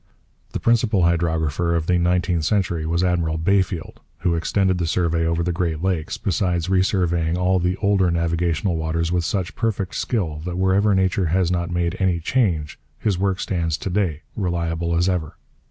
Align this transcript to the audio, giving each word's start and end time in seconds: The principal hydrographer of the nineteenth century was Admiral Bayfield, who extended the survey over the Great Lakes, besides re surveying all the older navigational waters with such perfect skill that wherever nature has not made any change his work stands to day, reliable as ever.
The 0.53 0.59
principal 0.59 1.03
hydrographer 1.03 1.75
of 1.75 1.85
the 1.85 1.99
nineteenth 1.99 2.43
century 2.43 2.87
was 2.87 3.03
Admiral 3.03 3.37
Bayfield, 3.37 3.99
who 4.21 4.33
extended 4.33 4.79
the 4.79 4.87
survey 4.87 5.27
over 5.27 5.43
the 5.43 5.51
Great 5.51 5.83
Lakes, 5.83 6.17
besides 6.17 6.71
re 6.71 6.81
surveying 6.81 7.37
all 7.37 7.59
the 7.59 7.77
older 7.83 8.09
navigational 8.09 8.77
waters 8.77 9.11
with 9.11 9.23
such 9.25 9.55
perfect 9.55 9.93
skill 9.93 10.41
that 10.43 10.57
wherever 10.57 10.95
nature 10.95 11.27
has 11.27 11.51
not 11.51 11.69
made 11.69 11.97
any 11.99 12.19
change 12.19 12.79
his 12.97 13.19
work 13.19 13.39
stands 13.39 13.77
to 13.77 13.91
day, 13.91 14.23
reliable 14.35 14.95
as 14.95 15.07
ever. 15.07 15.37